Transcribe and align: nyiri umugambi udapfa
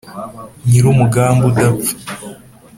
nyiri 0.67 0.87
umugambi 0.93 1.43
udapfa 1.51 1.93